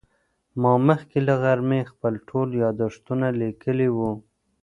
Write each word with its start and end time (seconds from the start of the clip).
ما 0.61 0.73
مخکې 0.87 1.17
له 1.27 1.33
غرمې 1.41 1.81
خپل 1.91 2.13
ټول 2.27 2.47
یادښتونه 2.63 3.27
لیکلي 3.41 3.89
وو. 3.95 4.11